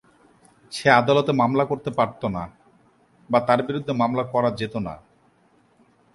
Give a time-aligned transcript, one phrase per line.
[0.71, 2.43] সে আদালতে মামলা করতে পারত না
[3.29, 4.93] বা তার বিরুদ্ধে মামলা করা যেত না।